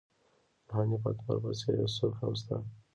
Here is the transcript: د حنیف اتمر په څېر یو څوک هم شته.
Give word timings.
د 0.67 0.67
حنیف 0.77 1.03
اتمر 1.09 1.37
په 1.43 1.49
څېر 1.59 1.73
یو 1.81 1.89
څوک 1.97 2.13
هم 2.19 2.31
شته. 2.39 2.55